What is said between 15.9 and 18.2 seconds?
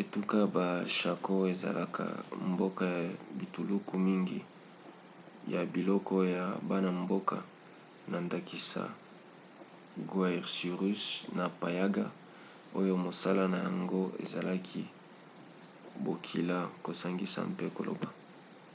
bokila kosangisa mpe koloba